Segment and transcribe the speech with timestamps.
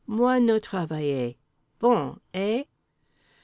[0.07, 1.37] Moi no travailler.
[1.79, 2.63] Bon, eh?